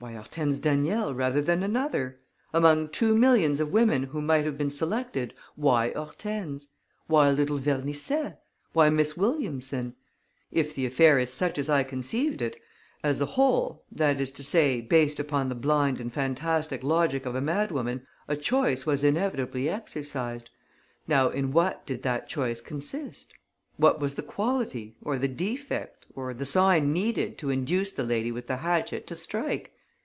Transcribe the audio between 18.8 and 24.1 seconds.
was inevitably exercised. Now in what did that choice consist? What